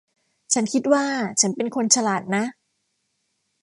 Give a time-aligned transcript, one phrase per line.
[0.53, 1.03] ฉันคิดว่า
[1.41, 2.43] ฉันเป็นคนฉลาดนะ